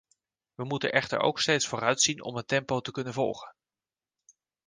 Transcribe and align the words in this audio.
We 0.55 0.63
moeten 0.65 0.91
echter 0.91 1.19
ook 1.19 1.39
steeds 1.39 1.67
vooruitzien 1.67 2.23
om 2.23 2.35
het 2.35 2.47
tempo 2.47 2.79
te 2.79 2.91
kunnen 2.91 3.13
volgen. 3.13 3.55